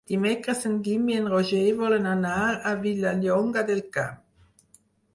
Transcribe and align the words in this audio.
Dimecres 0.09 0.63
en 0.69 0.79
Guim 0.87 1.11
i 1.13 1.17
en 1.17 1.29
Roger 1.33 1.61
volen 1.83 2.09
anar 2.15 2.41
a 2.73 2.75
Vilallonga 2.89 3.67
del 3.73 3.89
Camp. 3.99 4.21